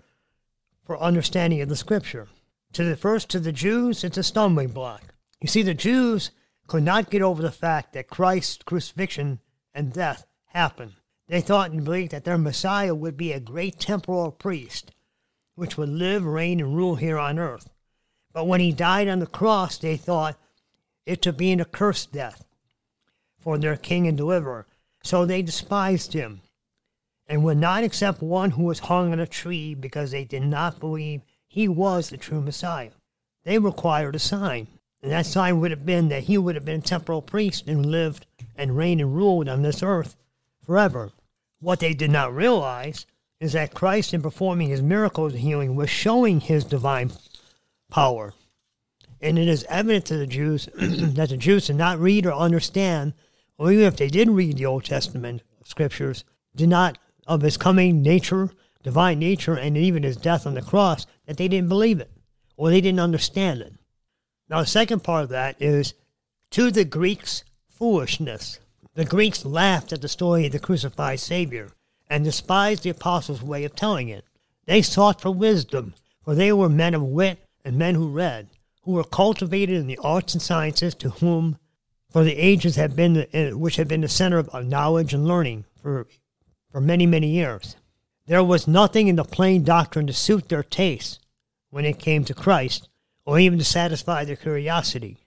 for 0.84 0.98
understanding 0.98 1.60
of 1.60 1.68
the 1.68 1.76
scripture. 1.76 2.28
To 2.72 2.84
the 2.84 2.96
first, 2.96 3.28
to 3.30 3.40
the 3.40 3.52
Jews, 3.52 4.04
it's 4.04 4.16
a 4.16 4.22
stumbling 4.22 4.68
block. 4.68 5.14
You 5.40 5.48
see, 5.48 5.62
the 5.62 5.74
Jews 5.74 6.30
could 6.66 6.82
not 6.82 7.10
get 7.10 7.22
over 7.22 7.42
the 7.42 7.50
fact 7.50 7.92
that 7.92 8.08
Christ's 8.08 8.62
crucifixion 8.62 9.40
and 9.74 9.92
death 9.92 10.26
happened. 10.46 10.94
They 11.28 11.40
thought 11.40 11.70
and 11.70 11.84
believed 11.84 12.12
that 12.12 12.24
their 12.24 12.38
Messiah 12.38 12.94
would 12.94 13.16
be 13.16 13.32
a 13.32 13.40
great 13.40 13.78
temporal 13.78 14.30
priest, 14.30 14.92
which 15.54 15.76
would 15.76 15.88
live, 15.88 16.24
reign, 16.24 16.60
and 16.60 16.76
rule 16.76 16.96
here 16.96 17.18
on 17.18 17.38
earth. 17.38 17.70
But 18.32 18.46
when 18.46 18.60
he 18.60 18.72
died 18.72 19.08
on 19.08 19.18
the 19.18 19.26
cross, 19.26 19.78
they 19.78 19.96
thought 19.96 20.38
it 21.04 21.20
to 21.22 21.32
be 21.32 21.52
an 21.52 21.60
accursed 21.60 22.12
death 22.12 22.44
for 23.38 23.58
their 23.58 23.76
king 23.76 24.06
and 24.06 24.16
deliverer. 24.16 24.66
So 25.02 25.26
they 25.26 25.42
despised 25.42 26.12
him 26.12 26.40
and 27.26 27.44
would 27.44 27.58
not 27.58 27.84
accept 27.84 28.22
one 28.22 28.50
who 28.50 28.64
was 28.64 28.80
hung 28.80 29.12
on 29.12 29.20
a 29.20 29.26
tree 29.26 29.74
because 29.74 30.10
they 30.10 30.24
did 30.24 30.42
not 30.42 30.80
believe 30.80 31.22
he 31.48 31.68
was 31.68 32.10
the 32.10 32.16
true 32.16 32.40
Messiah. 32.40 32.90
They 33.44 33.58
required 33.58 34.14
a 34.14 34.18
sign, 34.18 34.66
and 35.02 35.12
that 35.12 35.26
sign 35.26 35.60
would 35.60 35.70
have 35.70 35.86
been 35.86 36.08
that 36.08 36.24
he 36.24 36.38
would 36.38 36.54
have 36.54 36.64
been 36.64 36.80
a 36.80 36.82
temporal 36.82 37.22
priest 37.22 37.66
and 37.66 37.86
lived 37.86 38.26
and 38.56 38.76
reigned 38.76 39.00
and 39.00 39.14
ruled 39.14 39.48
on 39.48 39.62
this 39.62 39.82
earth 39.82 40.16
forever. 40.64 41.12
What 41.60 41.80
they 41.80 41.94
did 41.94 42.10
not 42.10 42.34
realize 42.34 43.06
is 43.40 43.52
that 43.52 43.74
Christ, 43.74 44.14
in 44.14 44.22
performing 44.22 44.68
his 44.68 44.82
miracles 44.82 45.34
of 45.34 45.40
healing, 45.40 45.74
was 45.74 45.90
showing 45.90 46.40
his 46.40 46.64
divine 46.64 47.12
power. 47.90 48.34
And 49.20 49.38
it 49.38 49.48
is 49.48 49.64
evident 49.68 50.06
to 50.06 50.16
the 50.16 50.26
Jews 50.26 50.68
that 50.74 51.28
the 51.28 51.36
Jews 51.36 51.66
did 51.66 51.76
not 51.76 51.98
read 51.98 52.26
or 52.26 52.32
understand 52.32 53.14
or 53.62 53.70
even 53.70 53.84
if 53.84 53.96
they 53.96 54.08
did 54.08 54.28
read 54.28 54.56
the 54.56 54.66
Old 54.66 54.84
Testament 54.84 55.42
scriptures, 55.64 56.24
did 56.56 56.68
not 56.68 56.98
of 57.26 57.42
his 57.42 57.56
coming 57.56 58.02
nature, 58.02 58.50
divine 58.82 59.18
nature, 59.18 59.54
and 59.54 59.76
even 59.76 60.02
his 60.02 60.16
death 60.16 60.46
on 60.46 60.54
the 60.54 60.62
cross, 60.62 61.06
that 61.26 61.36
they 61.36 61.48
didn't 61.48 61.68
believe 61.68 62.00
it 62.00 62.10
or 62.56 62.70
they 62.70 62.80
didn't 62.80 63.00
understand 63.00 63.60
it. 63.60 63.72
Now, 64.48 64.60
the 64.60 64.66
second 64.66 65.02
part 65.02 65.24
of 65.24 65.30
that 65.30 65.60
is 65.60 65.94
to 66.50 66.70
the 66.70 66.84
Greeks, 66.84 67.44
foolishness. 67.68 68.60
The 68.94 69.04
Greeks 69.04 69.44
laughed 69.44 69.92
at 69.92 70.02
the 70.02 70.08
story 70.08 70.46
of 70.46 70.52
the 70.52 70.58
crucified 70.58 71.20
Savior 71.20 71.70
and 72.10 72.24
despised 72.24 72.82
the 72.82 72.90
apostles' 72.90 73.42
way 73.42 73.64
of 73.64 73.74
telling 73.74 74.10
it. 74.10 74.24
They 74.66 74.82
sought 74.82 75.20
for 75.20 75.30
wisdom, 75.30 75.94
for 76.22 76.34
they 76.34 76.52
were 76.52 76.68
men 76.68 76.94
of 76.94 77.02
wit 77.02 77.38
and 77.64 77.76
men 77.76 77.94
who 77.94 78.10
read, 78.10 78.48
who 78.82 78.92
were 78.92 79.04
cultivated 79.04 79.76
in 79.76 79.86
the 79.86 79.98
arts 79.98 80.34
and 80.34 80.42
sciences, 80.42 80.94
to 80.96 81.10
whom 81.10 81.58
for 82.10 82.22
the 82.22 82.36
ages 82.36 82.76
have 82.76 82.94
been 82.94 83.14
the, 83.14 83.54
which 83.56 83.76
have 83.76 83.88
been 83.88 84.02
the 84.02 84.08
center 84.08 84.38
of 84.38 84.66
knowledge 84.66 85.14
and 85.14 85.26
learning 85.26 85.64
for 85.80 86.06
for 86.72 86.80
many 86.80 87.06
many 87.06 87.28
years. 87.28 87.76
There 88.26 88.42
was 88.42 88.66
nothing 88.66 89.08
in 89.08 89.16
the 89.16 89.24
plain 89.24 89.62
doctrine 89.62 90.06
to 90.06 90.12
suit 90.12 90.48
their 90.48 90.62
tastes 90.62 91.20
when 91.70 91.84
it 91.84 91.98
came 91.98 92.24
to 92.24 92.34
Christ, 92.34 92.88
or 93.24 93.38
even 93.38 93.58
to 93.58 93.64
satisfy 93.64 94.24
their 94.24 94.36
curiosity. 94.36 95.18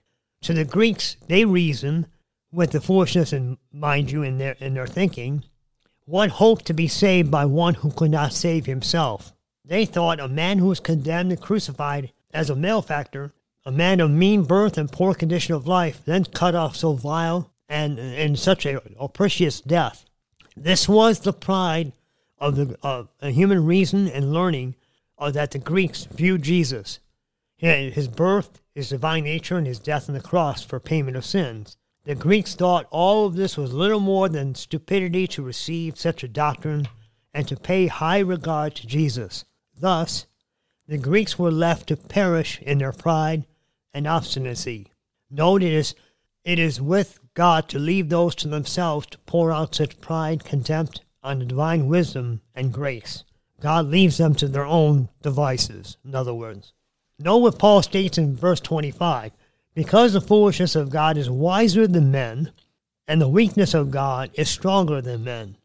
To 0.42 0.52
the 0.52 0.64
Greeks, 0.64 1.16
they 1.28 1.44
reasoned 1.44 2.08
with 2.52 2.72
the 2.72 2.80
foolishness 2.80 3.32
in 3.32 3.58
mind 3.72 4.10
you 4.10 4.22
in 4.22 4.38
their 4.38 4.56
in 4.60 4.74
their 4.74 4.86
thinking. 4.86 5.44
What 6.04 6.30
hope 6.30 6.62
to 6.62 6.72
be 6.72 6.88
saved 6.88 7.30
by 7.30 7.44
one 7.44 7.74
who 7.74 7.90
could 7.90 8.10
not 8.10 8.32
save 8.32 8.66
himself? 8.66 9.32
They 9.64 9.84
thought 9.84 10.20
a 10.20 10.28
man 10.28 10.58
who 10.58 10.66
was 10.66 10.80
condemned 10.80 11.32
and 11.32 11.40
crucified 11.40 12.12
as 12.32 12.48
a 12.48 12.56
malefactor, 12.56 13.32
a 13.64 13.72
man 13.72 14.00
of 14.00 14.10
mean 14.10 14.44
birth 14.44 14.78
and 14.78 14.90
poor 14.90 15.14
condition 15.14 15.54
of 15.54 15.66
life, 15.66 16.00
then 16.04 16.24
cut 16.24 16.54
off 16.54 16.76
so 16.76 16.92
vile 16.92 17.50
and 17.68 17.98
in 17.98 18.36
such 18.36 18.64
a 18.64 18.80
oppressious 18.98 19.60
death. 19.60 20.05
This 20.56 20.88
was 20.88 21.20
the 21.20 21.32
pride 21.32 21.92
of 22.38 22.56
the 22.56 22.78
of 22.82 23.08
human 23.20 23.64
reason 23.64 24.08
and 24.08 24.32
learning 24.32 24.74
uh, 25.18 25.30
that 25.30 25.50
the 25.50 25.58
Greeks 25.58 26.04
viewed 26.04 26.42
Jesus, 26.42 27.00
his 27.58 28.08
birth, 28.08 28.60
his 28.74 28.88
divine 28.88 29.24
nature, 29.24 29.56
and 29.56 29.66
his 29.66 29.78
death 29.78 30.08
on 30.08 30.14
the 30.14 30.20
cross 30.20 30.62
for 30.62 30.80
payment 30.80 31.16
of 31.16 31.24
sins. 31.24 31.76
The 32.04 32.14
Greeks 32.14 32.54
thought 32.54 32.86
all 32.90 33.26
of 33.26 33.34
this 33.34 33.56
was 33.56 33.72
little 33.72 34.00
more 34.00 34.28
than 34.28 34.54
stupidity 34.54 35.26
to 35.28 35.42
receive 35.42 35.98
such 35.98 36.22
a 36.22 36.28
doctrine 36.28 36.88
and 37.34 37.48
to 37.48 37.56
pay 37.56 37.88
high 37.88 38.20
regard 38.20 38.74
to 38.76 38.86
Jesus. 38.86 39.44
Thus, 39.78 40.26
the 40.86 40.98
Greeks 40.98 41.38
were 41.38 41.50
left 41.50 41.88
to 41.88 41.96
perish 41.96 42.60
in 42.62 42.78
their 42.78 42.92
pride 42.92 43.44
and 43.92 44.06
obstinacy. 44.06 44.92
Note 45.30 45.62
it 45.62 45.72
is, 45.72 45.94
it 46.46 46.60
is 46.60 46.80
with 46.80 47.18
God 47.34 47.68
to 47.68 47.78
leave 47.78 48.08
those 48.08 48.36
to 48.36 48.46
themselves 48.46 49.08
to 49.08 49.18
pour 49.26 49.50
out 49.50 49.74
such 49.74 50.00
pride, 50.00 50.44
contempt 50.44 51.00
on 51.20 51.40
the 51.40 51.44
divine 51.44 51.88
wisdom 51.88 52.40
and 52.54 52.72
grace. 52.72 53.24
God 53.60 53.86
leaves 53.86 54.16
them 54.16 54.32
to 54.36 54.46
their 54.46 54.64
own 54.64 55.08
devices, 55.22 55.96
in 56.04 56.14
other 56.14 56.32
words. 56.32 56.72
Note 57.18 57.38
what 57.38 57.58
Paul 57.58 57.82
states 57.82 58.16
in 58.16 58.36
verse 58.36 58.60
25 58.60 59.32
because 59.74 60.12
the 60.12 60.20
foolishness 60.20 60.76
of 60.76 60.88
God 60.88 61.18
is 61.18 61.28
wiser 61.28 61.86
than 61.88 62.12
men, 62.12 62.52
and 63.08 63.20
the 63.20 63.28
weakness 63.28 63.74
of 63.74 63.90
God 63.90 64.30
is 64.34 64.48
stronger 64.48 65.02
than 65.02 65.24
men. 65.24 65.56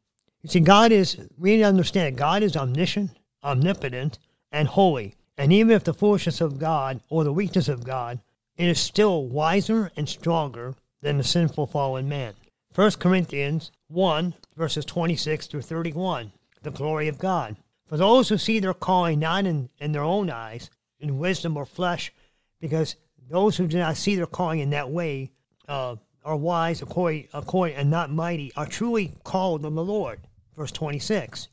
You 0.42 0.50
see, 0.50 0.60
God 0.62 0.92
is, 0.92 1.16
we 1.38 1.52
need 1.52 1.62
to 1.62 1.68
understand, 1.68 2.18
God 2.18 2.42
is 2.42 2.58
omniscient, 2.58 3.12
omnipotent, 3.44 4.18
and 4.52 4.68
holy. 4.68 5.16
And 5.38 5.54
even 5.54 5.76
if 5.76 5.84
the 5.84 5.94
foolishness 5.94 6.42
of 6.42 6.58
God 6.58 7.02
or 7.10 7.24
the 7.24 7.32
weakness 7.32 7.70
of 7.70 7.84
God, 7.84 8.20
it 8.58 8.68
is 8.68 8.80
still 8.80 9.26
wiser 9.26 9.92
and 9.96 10.08
stronger 10.08 10.76
than 11.02 11.18
the 11.18 11.24
sinful 11.24 11.68
fallen 11.68 12.08
man. 12.08 12.34
1 12.74 12.92
Corinthians 12.92 13.72
1, 13.88 14.34
verses 14.56 14.86
26 14.86 15.48
through 15.48 15.62
31, 15.62 16.32
the 16.62 16.72
glory 16.72 17.08
of 17.08 17.18
God. 17.18 17.58
For 17.86 17.98
those 17.98 18.30
who 18.30 18.38
see 18.38 18.60
their 18.60 18.74
calling 18.74 19.20
not 19.20 19.46
in, 19.46 19.70
in 19.80 19.92
their 19.92 20.04
own 20.04 20.30
eyes, 20.30 20.70
in 21.00 21.18
wisdom 21.18 21.58
or 21.58 21.66
flesh, 21.66 22.14
because 22.60 22.96
those 23.30 23.58
who 23.58 23.68
do 23.68 23.78
not 23.78 23.98
see 23.98 24.16
their 24.16 24.28
calling 24.28 24.60
in 24.60 24.70
that 24.70 24.90
way 24.90 25.32
uh, 25.68 25.96
are 26.24 26.38
wise 26.38 26.82
according, 26.82 27.28
according, 27.34 27.76
and 27.76 27.90
not 27.90 28.12
mighty, 28.12 28.54
are 28.56 28.66
truly 28.66 29.14
called 29.24 29.66
of 29.66 29.74
the 29.74 29.84
Lord. 29.84 30.22
Verse 30.56 30.72
26. 30.72 31.50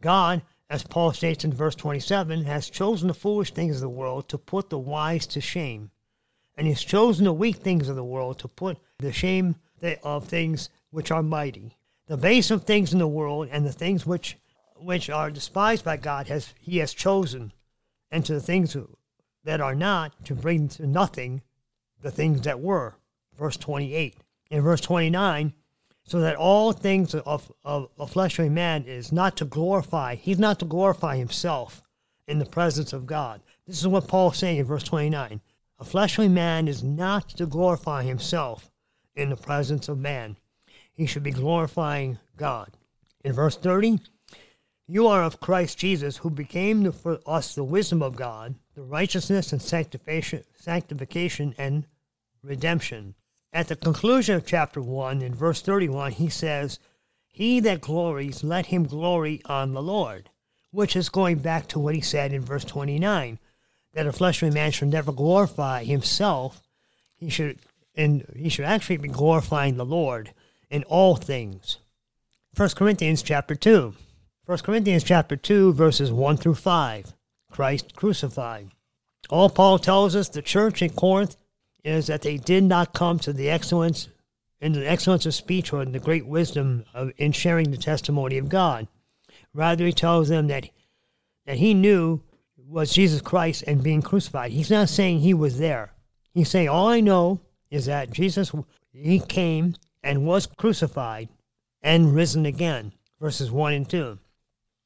God, 0.00 0.42
as 0.68 0.82
Paul 0.82 1.12
states 1.12 1.44
in 1.44 1.52
verse 1.52 1.74
27, 1.74 2.44
has 2.44 2.68
chosen 2.68 3.08
the 3.08 3.14
foolish 3.14 3.52
things 3.52 3.76
of 3.76 3.82
the 3.82 3.88
world 3.88 4.28
to 4.28 4.38
put 4.38 4.70
the 4.70 4.78
wise 4.78 5.26
to 5.28 5.40
shame. 5.40 5.90
And 6.58 6.66
he 6.66 6.72
has 6.72 6.82
chosen 6.82 7.24
the 7.24 7.32
weak 7.32 7.58
things 7.58 7.88
of 7.88 7.94
the 7.94 8.02
world 8.02 8.40
to 8.40 8.48
put 8.48 8.78
the 8.98 9.12
shame 9.12 9.54
of 10.02 10.26
things 10.26 10.70
which 10.90 11.12
are 11.12 11.22
mighty. 11.22 11.78
The 12.08 12.16
base 12.16 12.50
of 12.50 12.64
things 12.64 12.92
in 12.92 12.98
the 12.98 13.06
world 13.06 13.48
and 13.52 13.64
the 13.64 13.72
things 13.72 14.04
which 14.04 14.36
which 14.80 15.08
are 15.08 15.30
despised 15.30 15.84
by 15.84 15.98
God 15.98 16.26
has 16.26 16.52
he 16.58 16.78
has 16.78 16.92
chosen, 16.92 17.52
and 18.10 18.24
to 18.26 18.34
the 18.34 18.40
things 18.40 18.76
that 19.44 19.60
are 19.60 19.76
not 19.76 20.24
to 20.24 20.34
bring 20.34 20.68
to 20.70 20.86
nothing 20.86 21.42
the 22.00 22.10
things 22.10 22.40
that 22.40 22.58
were. 22.58 22.96
Verse 23.36 23.56
28. 23.56 24.16
In 24.50 24.60
verse 24.60 24.80
29, 24.80 25.52
so 26.02 26.20
that 26.20 26.34
all 26.34 26.72
things 26.72 27.14
of, 27.14 27.52
of 27.64 27.88
a 28.00 28.06
fleshly 28.06 28.48
man 28.48 28.82
is 28.84 29.12
not 29.12 29.36
to 29.36 29.44
glorify, 29.44 30.16
he's 30.16 30.40
not 30.40 30.58
to 30.58 30.64
glorify 30.64 31.16
himself 31.16 31.82
in 32.26 32.40
the 32.40 32.46
presence 32.46 32.92
of 32.92 33.06
God. 33.06 33.42
This 33.64 33.78
is 33.78 33.86
what 33.86 34.08
Paul's 34.08 34.38
saying 34.38 34.58
in 34.58 34.64
verse 34.64 34.82
29. 34.82 35.40
A 35.80 35.84
fleshly 35.84 36.28
man 36.28 36.66
is 36.66 36.82
not 36.82 37.28
to 37.30 37.46
glorify 37.46 38.02
himself 38.02 38.72
in 39.14 39.30
the 39.30 39.36
presence 39.36 39.88
of 39.88 39.98
man. 39.98 40.36
He 40.92 41.06
should 41.06 41.22
be 41.22 41.30
glorifying 41.30 42.18
God. 42.36 42.76
In 43.24 43.32
verse 43.32 43.56
30, 43.56 44.00
you 44.88 45.06
are 45.06 45.22
of 45.22 45.38
Christ 45.38 45.78
Jesus, 45.78 46.16
who 46.16 46.30
became 46.30 46.90
for 46.90 47.20
us 47.26 47.54
the 47.54 47.62
wisdom 47.62 48.02
of 48.02 48.16
God, 48.16 48.56
the 48.74 48.82
righteousness 48.82 49.52
and 49.52 49.62
sanctification, 49.62 50.42
sanctification 50.54 51.54
and 51.58 51.86
redemption. 52.42 53.14
At 53.52 53.68
the 53.68 53.76
conclusion 53.76 54.34
of 54.34 54.46
chapter 54.46 54.80
1, 54.80 55.22
in 55.22 55.34
verse 55.34 55.62
31, 55.62 56.12
he 56.12 56.28
says, 56.28 56.80
He 57.28 57.60
that 57.60 57.82
glories, 57.82 58.42
let 58.42 58.66
him 58.66 58.84
glory 58.84 59.42
on 59.44 59.74
the 59.74 59.82
Lord, 59.82 60.30
which 60.70 60.96
is 60.96 61.08
going 61.08 61.38
back 61.38 61.68
to 61.68 61.78
what 61.78 61.94
he 61.94 62.00
said 62.00 62.32
in 62.32 62.42
verse 62.42 62.64
29, 62.64 63.38
that 63.94 64.06
a 64.06 64.12
fleshly 64.12 64.50
man 64.50 64.70
should 64.70 64.88
never 64.88 65.12
glorify 65.12 65.84
himself. 65.84 66.62
He 67.16 67.30
should, 67.30 67.58
and 67.94 68.24
he 68.36 68.48
should 68.48 68.64
actually 68.64 68.98
be 68.98 69.08
glorifying 69.08 69.76
the 69.76 69.84
Lord 69.84 70.32
in 70.70 70.84
all 70.84 71.16
things. 71.16 71.78
1 72.56 72.70
Corinthians 72.70 73.22
chapter 73.22 73.54
2. 73.54 73.94
1 74.46 74.58
Corinthians 74.58 75.04
chapter 75.04 75.36
2, 75.36 75.72
verses 75.72 76.10
1 76.10 76.36
through 76.36 76.54
5. 76.54 77.14
Christ 77.50 77.94
crucified. 77.94 78.70
All 79.30 79.50
Paul 79.50 79.78
tells 79.78 80.16
us 80.16 80.28
the 80.28 80.42
church 80.42 80.80
in 80.80 80.90
Corinth 80.90 81.36
is 81.84 82.06
that 82.06 82.22
they 82.22 82.36
did 82.36 82.64
not 82.64 82.94
come 82.94 83.18
to 83.20 83.32
the 83.32 83.50
excellence 83.50 84.08
in 84.60 84.72
the 84.72 84.88
excellence 84.88 85.24
of 85.26 85.34
speech 85.34 85.72
or 85.72 85.82
in 85.82 85.92
the 85.92 86.00
great 86.00 86.26
wisdom 86.26 86.84
of 86.92 87.12
in 87.16 87.32
sharing 87.32 87.70
the 87.70 87.76
testimony 87.76 88.38
of 88.38 88.48
God. 88.48 88.88
Rather, 89.54 89.86
he 89.86 89.92
tells 89.92 90.28
them 90.28 90.48
that 90.48 90.68
that 91.46 91.58
he 91.58 91.74
knew 91.74 92.20
was 92.68 92.92
Jesus 92.92 93.22
Christ 93.22 93.64
and 93.66 93.82
being 93.82 94.02
crucified. 94.02 94.52
He's 94.52 94.70
not 94.70 94.88
saying 94.88 95.20
he 95.20 95.34
was 95.34 95.58
there. 95.58 95.92
He's 96.34 96.50
saying 96.50 96.68
all 96.68 96.88
I 96.88 97.00
know 97.00 97.40
is 97.70 97.86
that 97.86 98.10
Jesus 98.10 98.52
he 98.92 99.20
came 99.20 99.74
and 100.02 100.26
was 100.26 100.46
crucified 100.46 101.28
and 101.82 102.14
risen 102.14 102.46
again. 102.46 102.92
Verses 103.20 103.50
one 103.50 103.72
and 103.72 103.88
two. 103.88 104.18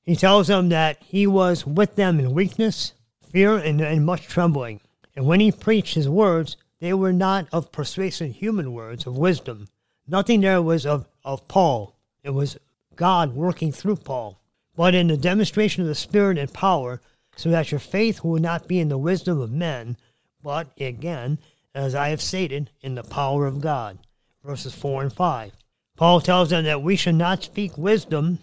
He 0.04 0.16
tells 0.16 0.48
them 0.48 0.68
that 0.70 1.02
he 1.02 1.26
was 1.26 1.66
with 1.66 1.96
them 1.96 2.18
in 2.18 2.32
weakness, 2.32 2.94
fear, 3.30 3.56
and, 3.56 3.80
and 3.80 4.06
much 4.06 4.26
trembling. 4.26 4.80
And 5.14 5.26
when 5.26 5.40
he 5.40 5.52
preached 5.52 5.94
his 5.94 6.08
words, 6.08 6.56
they 6.80 6.92
were 6.92 7.12
not 7.12 7.46
of 7.52 7.70
persuasive 7.70 8.34
human 8.34 8.72
words 8.72 9.06
of 9.06 9.18
wisdom. 9.18 9.68
Nothing 10.08 10.40
there 10.40 10.62
was 10.62 10.86
of, 10.86 11.06
of 11.24 11.46
Paul. 11.46 11.94
It 12.24 12.30
was 12.30 12.58
God 12.96 13.34
working 13.34 13.70
through 13.70 13.96
Paul. 13.96 14.40
But 14.74 14.94
in 14.94 15.08
the 15.08 15.16
demonstration 15.16 15.82
of 15.82 15.88
the 15.88 15.94
Spirit 15.94 16.38
and 16.38 16.52
power, 16.52 17.00
so 17.36 17.50
that 17.50 17.70
your 17.70 17.80
faith 17.80 18.22
will 18.22 18.40
not 18.40 18.68
be 18.68 18.78
in 18.78 18.88
the 18.88 18.98
wisdom 18.98 19.40
of 19.40 19.50
men, 19.50 19.96
but, 20.42 20.68
again, 20.78 21.38
as 21.74 21.94
I 21.94 22.08
have 22.08 22.20
stated, 22.20 22.70
in 22.80 22.94
the 22.94 23.02
power 23.02 23.46
of 23.46 23.60
God. 23.60 23.98
Verses 24.44 24.74
4 24.74 25.02
and 25.02 25.12
5. 25.12 25.52
Paul 25.96 26.20
tells 26.20 26.50
them 26.50 26.64
that 26.64 26.82
we 26.82 26.96
should 26.96 27.14
not 27.14 27.44
speak 27.44 27.78
wisdom 27.78 28.38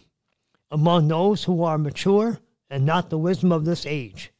among 0.72 1.08
those 1.08 1.44
who 1.44 1.64
are 1.64 1.78
mature 1.78 2.40
and 2.70 2.86
not 2.86 3.10
the 3.10 3.18
wisdom 3.18 3.52
of 3.52 3.66
this 3.66 3.86
age, 3.86 4.32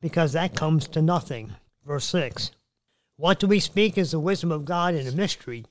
because 0.00 0.32
that 0.32 0.54
comes 0.54 0.86
to 0.88 1.00
nothing. 1.00 1.54
Verse 1.86 2.04
6 2.06 2.50
What 3.16 3.38
do 3.38 3.46
we 3.46 3.60
speak 3.60 3.96
is 3.96 4.10
the 4.10 4.20
wisdom 4.20 4.52
of 4.52 4.64
God 4.64 4.94
in 4.94 5.06
a 5.06 5.12
mystery, 5.12 5.64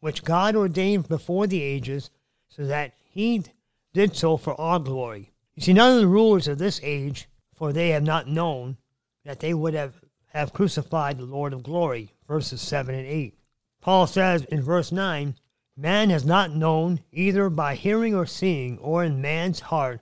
which 0.00 0.24
God 0.24 0.56
ordained 0.56 1.08
before 1.08 1.46
the 1.46 1.62
ages, 1.62 2.10
so 2.48 2.64
that 2.64 2.94
he 3.04 3.44
did 3.92 4.16
so 4.16 4.36
for 4.36 4.58
our 4.60 4.78
glory. 4.78 5.30
You 5.54 5.62
see, 5.62 5.72
none 5.72 5.94
of 5.94 6.00
the 6.00 6.08
rulers 6.08 6.48
of 6.48 6.58
this 6.58 6.80
age, 6.82 7.28
for 7.60 7.74
they 7.74 7.90
have 7.90 8.02
not 8.02 8.26
known 8.26 8.74
that 9.22 9.40
they 9.40 9.52
would 9.52 9.74
have, 9.74 9.92
have 10.28 10.50
crucified 10.50 11.18
the 11.18 11.26
Lord 11.26 11.52
of 11.52 11.62
glory. 11.62 12.14
Verses 12.26 12.62
7 12.62 12.94
and 12.94 13.06
8. 13.06 13.34
Paul 13.82 14.06
says 14.06 14.44
in 14.46 14.62
verse 14.62 14.90
9, 14.90 15.34
Man 15.76 16.08
has 16.08 16.24
not 16.24 16.56
known, 16.56 17.00
either 17.12 17.50
by 17.50 17.74
hearing 17.74 18.14
or 18.14 18.24
seeing, 18.24 18.78
or 18.78 19.04
in 19.04 19.20
man's 19.20 19.60
heart, 19.60 20.00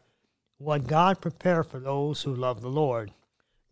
what 0.59 0.87
God 0.87 1.21
prepared 1.21 1.67
for 1.67 1.81
those 1.81 2.23
who 2.23 2.33
love 2.33 2.61
the 2.61 2.69
Lord. 2.69 3.11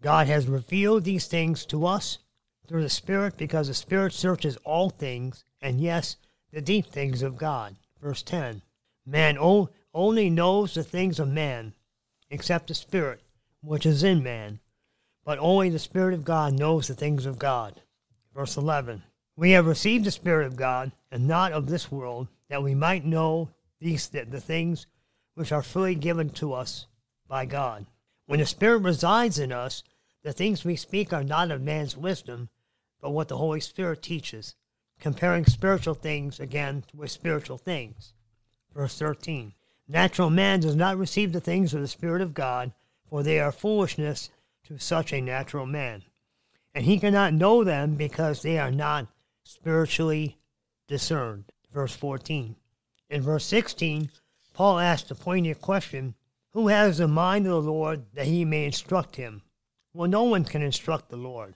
God 0.03 0.27
has 0.27 0.49
revealed 0.49 1.05
these 1.05 1.29
things 1.29 1.65
to 1.67 1.87
us 1.87 2.19
through 2.67 2.83
the 2.83 2.91
Spirit, 2.91 3.37
because 3.37 3.69
the 3.69 3.75
Spirit 3.75 4.13
searches 4.13 4.57
all 4.65 4.91
things, 4.91 5.45
and 5.63 5.81
yes, 5.81 6.17
the 6.51 6.61
deep 6.61 6.87
things 6.87 7.23
of 7.23 7.37
God. 7.37 7.77
Verse 8.03 8.25
10 8.25 8.63
Man 9.07 9.39
o- 9.39 9.71
only 9.95 10.29
knows 10.29 10.75
the 10.75 10.83
things 10.83 11.21
of 11.21 11.29
man, 11.29 11.73
except 12.31 12.67
the 12.67 12.75
Spirit 12.75 13.23
which 13.67 13.85
is 13.85 14.05
in 14.05 14.23
man. 14.23 14.61
but 15.25 15.41
only 15.41 15.69
the 15.69 15.79
Spirit 15.79 16.15
of 16.15 16.25
God 16.25 16.57
knows 16.57 16.87
the 16.87 16.95
things 16.95 17.27
of 17.27 17.37
God. 17.37 17.83
Verse 18.33 18.57
11 18.57 19.03
We 19.35 19.51
have 19.51 19.67
received 19.67 20.05
the 20.05 20.13
Spirit 20.13 20.47
of 20.47 20.55
God, 20.55 20.93
and 21.11 21.27
not 21.27 21.51
of 21.51 21.67
this 21.67 21.91
world, 21.91 22.29
that 22.49 22.63
we 22.63 22.77
might 22.77 23.05
know 23.05 23.51
these 23.81 24.09
the, 24.09 24.25
the 24.25 24.41
things 24.41 24.87
which 25.35 25.51
are 25.51 25.65
freely 25.65 25.97
given 25.97 26.31
to 26.31 26.53
us 26.53 26.87
by 27.27 27.45
God. 27.45 27.87
When 28.27 28.39
the 28.39 28.47
Spirit 28.47 28.83
resides 28.83 29.39
in 29.39 29.51
us, 29.51 29.83
the 30.23 30.33
things 30.33 30.65
we 30.65 30.77
speak 30.77 31.13
are 31.13 31.25
not 31.25 31.51
of 31.51 31.61
man's 31.61 31.97
wisdom, 31.97 32.49
but 33.01 33.11
what 33.11 33.27
the 33.27 33.37
Holy 33.37 33.61
Spirit 33.61 34.01
teaches, 34.01 34.55
comparing 35.01 35.45
spiritual 35.45 35.95
things 35.95 36.39
again 36.39 36.85
with 36.95 37.11
spiritual 37.11 37.59
things. 37.59 38.15
Verse 38.73 38.97
13 38.97 39.55
Natural 39.89 40.31
man 40.31 40.61
does 40.61 40.77
not 40.77 40.99
receive 40.99 41.33
the 41.33 41.41
things 41.41 41.75
of 41.75 41.81
the 41.81 41.89
Spirit 41.89 42.23
of 42.23 42.33
God, 42.33 42.73
for 43.09 43.23
they 43.23 43.41
are 43.41 43.53
foolishness 43.53 44.31
to 44.65 44.79
such 44.79 45.13
a 45.13 45.21
natural 45.21 45.67
man. 45.67 46.03
And 46.75 46.85
he 46.85 46.99
cannot 46.99 47.35
know 47.35 47.65
them 47.65 47.95
because 47.95 48.43
they 48.43 48.59
are 48.59 48.71
not 48.71 49.07
spiritually 49.45 50.39
discerned. 50.89 51.45
Verse 51.73 51.95
14. 51.95 52.57
In 53.09 53.23
verse 53.23 53.45
16, 53.45 54.11
Paul 54.53 54.79
asks 54.79 55.09
the 55.09 55.15
poignant 55.15 55.61
question 55.61 56.15
Who 56.51 56.69
has 56.69 56.99
the 56.99 57.09
mind 57.09 57.47
of 57.47 57.65
the 57.65 57.71
Lord 57.71 58.07
that 58.15 58.27
he 58.27 58.45
may 58.45 58.65
instruct 58.65 59.17
him? 59.17 59.43
Well, 59.95 60.11
no 60.11 60.25
one 60.25 60.45
can 60.45 60.63
instruct 60.63 61.09
the 61.09 61.17
Lord. 61.17 61.55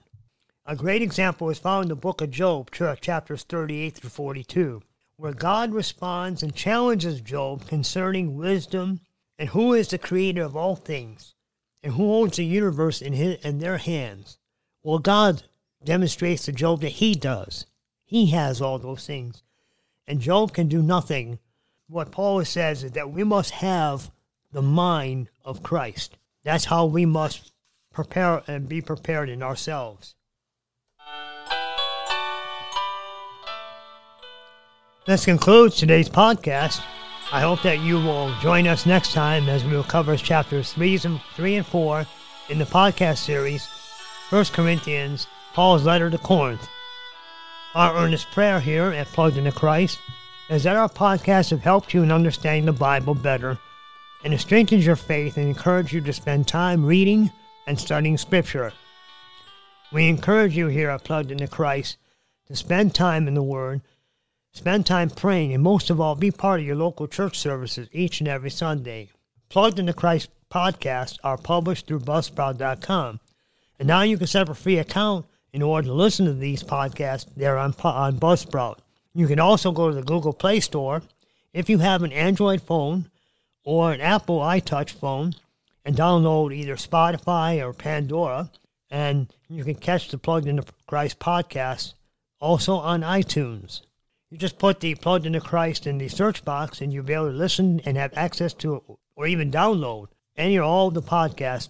A 0.65 0.75
great 0.75 1.01
example 1.01 1.49
is 1.49 1.59
found 1.59 1.85
in 1.85 1.89
the 1.89 1.95
book 1.95 2.21
of 2.21 2.31
Job, 2.31 2.71
chapters 2.71 3.43
38 3.43 3.95
through 3.95 4.09
42 4.09 4.81
where 5.21 5.33
God 5.33 5.71
responds 5.71 6.41
and 6.41 6.55
challenges 6.55 7.21
Job 7.21 7.67
concerning 7.67 8.37
wisdom 8.37 9.01
and 9.37 9.49
who 9.49 9.75
is 9.75 9.89
the 9.89 9.99
creator 9.99 10.41
of 10.41 10.57
all 10.57 10.75
things 10.75 11.35
and 11.83 11.93
who 11.93 12.03
holds 12.03 12.37
the 12.37 12.45
universe 12.45 13.01
in, 13.01 13.13
his, 13.13 13.43
in 13.43 13.59
their 13.59 13.77
hands. 13.77 14.37
Well, 14.83 14.99
God 14.99 15.43
demonstrates 15.83 16.45
to 16.45 16.51
Job 16.51 16.81
that 16.81 16.89
he 16.89 17.15
does. 17.15 17.65
He 18.05 18.27
has 18.27 18.61
all 18.61 18.77
those 18.77 19.05
things. 19.05 19.43
And 20.07 20.19
Job 20.19 20.53
can 20.53 20.67
do 20.67 20.81
nothing. 20.81 21.39
What 21.87 22.11
Paul 22.11 22.43
says 22.45 22.83
is 22.83 22.91
that 22.91 23.11
we 23.11 23.23
must 23.23 23.51
have 23.51 24.11
the 24.51 24.61
mind 24.61 25.29
of 25.45 25.63
Christ. 25.63 26.17
That's 26.43 26.65
how 26.65 26.85
we 26.85 27.05
must 27.05 27.51
prepare 27.93 28.43
and 28.47 28.67
be 28.67 28.81
prepared 28.81 29.29
in 29.29 29.43
ourselves. 29.43 30.15
This 35.07 35.25
concludes 35.25 35.77
today's 35.77 36.09
podcast. 36.09 36.81
I 37.33 37.39
hope 37.39 37.61
that 37.61 37.79
you 37.79 37.95
will 37.95 38.33
join 38.41 38.67
us 38.67 38.85
next 38.85 39.13
time 39.13 39.47
as 39.47 39.63
we 39.63 39.71
will 39.71 39.83
cover 39.83 40.17
chapters 40.17 40.73
3 40.73 40.99
and, 41.05 41.21
3 41.35 41.55
and 41.55 41.65
4 41.65 42.05
in 42.49 42.59
the 42.59 42.65
podcast 42.65 43.19
series, 43.19 43.67
1 44.29 44.45
Corinthians, 44.45 45.27
Paul's 45.53 45.85
letter 45.85 46.09
to 46.09 46.17
Corinth. 46.17 46.67
Our 47.73 47.95
earnest 47.95 48.29
prayer 48.31 48.59
here 48.59 48.91
at 48.91 49.07
Plugged 49.07 49.37
into 49.37 49.53
Christ 49.53 49.97
is 50.49 50.63
that 50.63 50.75
our 50.75 50.89
podcasts 50.89 51.51
have 51.51 51.61
helped 51.61 51.93
you 51.93 52.03
in 52.03 52.11
understanding 52.11 52.65
the 52.65 52.73
Bible 52.73 53.15
better 53.15 53.57
and 54.23 54.33
it 54.33 54.39
strengthens 54.39 54.85
your 54.85 54.95
faith 54.95 55.37
and 55.37 55.47
encourage 55.47 55.93
you 55.93 56.01
to 56.01 56.13
spend 56.13 56.47
time 56.47 56.85
reading 56.85 57.31
and 57.65 57.79
studying 57.79 58.17
Scripture. 58.17 58.73
We 59.91 60.09
encourage 60.09 60.55
you 60.55 60.67
here 60.67 60.89
at 60.89 61.03
Plugged 61.03 61.31
into 61.31 61.47
Christ 61.47 61.97
to 62.47 62.55
spend 62.55 62.93
time 62.93 63.27
in 63.27 63.33
the 63.33 63.43
Word 63.43 63.81
Spend 64.53 64.85
time 64.85 65.09
praying, 65.09 65.53
and 65.53 65.63
most 65.63 65.89
of 65.89 66.01
all, 66.01 66.15
be 66.15 66.29
part 66.29 66.59
of 66.59 66.65
your 66.65 66.75
local 66.75 67.07
church 67.07 67.39
services 67.39 67.87
each 67.93 68.19
and 68.19 68.27
every 68.27 68.49
Sunday. 68.49 69.09
Plugged 69.47 69.79
into 69.79 69.93
Christ 69.93 70.29
podcasts 70.51 71.17
are 71.23 71.37
published 71.37 71.87
through 71.87 72.01
Buzzsprout.com. 72.01 73.19
And 73.79 73.87
now 73.87 74.01
you 74.01 74.17
can 74.17 74.27
set 74.27 74.43
up 74.43 74.49
a 74.49 74.53
free 74.53 74.77
account 74.77 75.25
in 75.53 75.61
order 75.61 75.87
to 75.87 75.93
listen 75.93 76.25
to 76.25 76.33
these 76.33 76.63
podcasts 76.63 77.27
there 77.35 77.57
on, 77.57 77.73
on 77.83 78.19
Buzzsprout. 78.19 78.79
You 79.13 79.27
can 79.27 79.39
also 79.39 79.71
go 79.71 79.89
to 79.89 79.95
the 79.95 80.03
Google 80.03 80.33
Play 80.33 80.59
Store 80.59 81.01
if 81.53 81.69
you 81.69 81.79
have 81.79 82.03
an 82.03 82.11
Android 82.11 82.61
phone 82.61 83.09
or 83.63 83.91
an 83.91 84.01
Apple 84.01 84.39
iTouch 84.39 84.91
phone 84.91 85.33
and 85.85 85.95
download 85.95 86.53
either 86.53 86.75
Spotify 86.75 87.65
or 87.65 87.73
Pandora, 87.73 88.51
and 88.89 89.33
you 89.49 89.63
can 89.63 89.75
catch 89.75 90.09
the 90.09 90.17
Plugged 90.17 90.47
into 90.47 90.63
Christ 90.87 91.19
podcast 91.19 91.93
also 92.39 92.75
on 92.75 93.01
iTunes. 93.01 93.81
You 94.31 94.37
just 94.37 94.57
put 94.57 94.79
the 94.79 94.95
plugged 94.95 95.25
into 95.25 95.41
Christ 95.41 95.85
in 95.85 95.97
the 95.97 96.07
search 96.07 96.45
box 96.45 96.79
and 96.79 96.93
you'll 96.93 97.03
be 97.03 97.11
able 97.11 97.31
to 97.31 97.35
listen 97.35 97.81
and 97.81 97.97
have 97.97 98.13
access 98.15 98.53
to 98.53 98.81
or 99.13 99.27
even 99.27 99.51
download 99.51 100.07
any 100.37 100.57
or 100.57 100.63
all 100.63 100.87
of 100.87 100.93
the 100.93 101.01
podcasts 101.01 101.67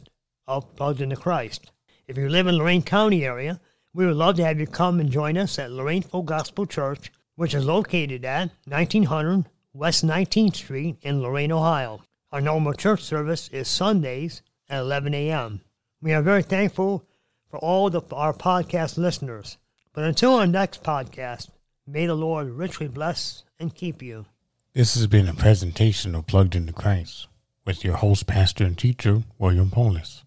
of 0.47 0.75
Plugged 0.75 1.01
into 1.01 1.15
Christ. 1.15 1.71
If 2.07 2.19
you 2.19 2.29
live 2.29 2.45
in 2.45 2.59
Lorain 2.59 2.83
County 2.83 3.25
area, 3.25 3.59
we 3.95 4.05
would 4.05 4.15
love 4.15 4.35
to 4.35 4.45
have 4.45 4.59
you 4.59 4.67
come 4.67 4.99
and 4.99 5.09
join 5.09 5.39
us 5.39 5.57
at 5.57 5.71
Lorain 5.71 6.03
Full 6.03 6.21
Gospel 6.21 6.67
Church, 6.67 7.11
which 7.35 7.55
is 7.55 7.65
located 7.65 8.23
at 8.25 8.51
1900 8.65 9.45
West 9.73 10.05
19th 10.05 10.55
Street 10.57 10.97
in 11.01 11.19
Lorain, 11.19 11.51
Ohio. 11.51 12.03
Our 12.31 12.41
normal 12.41 12.73
church 12.73 13.01
service 13.01 13.47
is 13.47 13.67
Sundays 13.69 14.43
at 14.69 14.81
11 14.81 15.15
a.m. 15.15 15.61
We 15.99 16.13
are 16.13 16.21
very 16.21 16.43
thankful 16.43 17.07
for 17.49 17.57
all 17.57 17.89
the, 17.89 18.03
our 18.11 18.33
podcast 18.33 18.99
listeners. 18.99 19.57
But 19.93 20.03
until 20.03 20.35
our 20.35 20.45
next 20.45 20.83
podcast, 20.83 21.49
May 21.91 22.05
the 22.05 22.15
Lord 22.15 22.47
richly 22.51 22.87
bless 22.87 23.43
and 23.59 23.75
keep 23.75 24.01
you. 24.01 24.25
This 24.73 24.93
has 24.95 25.07
been 25.07 25.27
a 25.27 25.33
presentation 25.33 26.15
of 26.15 26.25
Plugged 26.25 26.55
into 26.55 26.71
Christ 26.71 27.27
with 27.65 27.83
your 27.83 27.97
host, 27.97 28.27
pastor, 28.27 28.63
and 28.63 28.77
teacher, 28.77 29.23
William 29.37 29.69
Poulos. 29.69 30.23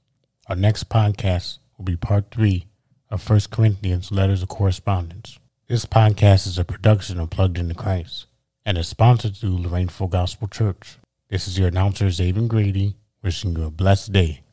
Our 0.46 0.56
next 0.56 0.90
podcast 0.90 1.60
will 1.78 1.86
be 1.86 1.96
part 1.96 2.30
three 2.30 2.66
of 3.08 3.26
1 3.26 3.40
Corinthians 3.50 4.12
Letters 4.12 4.42
of 4.42 4.50
Correspondence. 4.50 5.38
This 5.66 5.86
podcast 5.86 6.46
is 6.46 6.58
a 6.58 6.66
production 6.66 7.18
of 7.18 7.30
Plugged 7.30 7.56
into 7.56 7.74
Christ 7.74 8.26
and 8.66 8.76
is 8.76 8.88
sponsored 8.88 9.34
through 9.34 9.56
Lorain 9.56 9.88
Full 9.88 10.08
Gospel 10.08 10.48
Church. 10.48 10.98
This 11.30 11.48
is 11.48 11.58
your 11.58 11.68
announcer, 11.68 12.10
Xavier 12.10 12.46
Grady, 12.46 12.96
wishing 13.22 13.56
you 13.56 13.64
a 13.64 13.70
blessed 13.70 14.12
day. 14.12 14.43